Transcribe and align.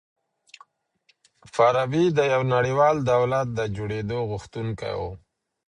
فارابي 1.53 2.03
د 2.17 2.19
يوه 2.33 2.47
نړيوال 2.55 2.95
دولت 3.11 3.47
د 3.57 3.59
جوړېدو 3.75 4.17
غوښتونکی 4.29 4.93
و. 4.99 5.01